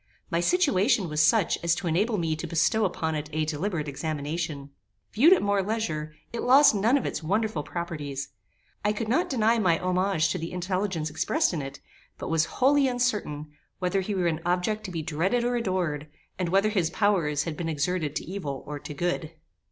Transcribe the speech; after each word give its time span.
My 0.31 0.39
situation 0.39 1.07
was 1.09 1.21
such 1.21 1.59
as 1.63 1.75
to 1.75 1.85
enable 1.85 2.17
me 2.17 2.35
to 2.35 2.47
bestow 2.47 2.85
upon 2.85 3.13
it 3.13 3.29
a 3.33 3.45
deliberate 3.45 3.87
examination. 3.87 4.71
Viewed 5.13 5.31
at 5.31 5.43
more 5.43 5.61
leisure, 5.61 6.15
it 6.33 6.41
lost 6.41 6.73
none 6.73 6.97
of 6.97 7.05
its 7.05 7.21
wonderful 7.21 7.61
properties. 7.61 8.29
I 8.83 8.93
could 8.93 9.07
not 9.07 9.29
deny 9.29 9.59
my 9.59 9.77
homage 9.77 10.29
to 10.29 10.39
the 10.39 10.53
intelligence 10.53 11.11
expressed 11.11 11.53
in 11.53 11.61
it, 11.61 11.81
but 12.17 12.31
was 12.31 12.45
wholly 12.57 12.87
uncertain, 12.87 13.51
whether 13.77 14.01
he 14.01 14.15
were 14.15 14.25
an 14.25 14.41
object 14.43 14.85
to 14.85 14.91
be 14.91 15.03
dreaded 15.03 15.43
or 15.43 15.55
adored, 15.55 16.07
and 16.39 16.49
whether 16.49 16.69
his 16.69 16.89
powers 16.89 17.43
had 17.43 17.55
been 17.55 17.69
exerted 17.69 18.15
to 18.15 18.25
evil 18.25 18.63
or 18.65 18.79
to 18.79 18.95
good. 18.95 19.33